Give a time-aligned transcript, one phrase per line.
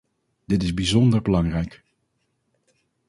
[0.45, 1.83] Dit is bijzonder belangrijk.